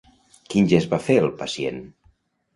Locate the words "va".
0.95-0.99